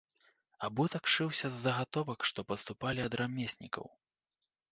Абутак 0.67 1.03
шыўся 1.15 1.51
з 1.57 1.59
загатовак, 1.65 2.19
што 2.31 2.39
паступалі 2.51 2.99
ад 3.07 3.13
рамеснікаў. 3.23 3.85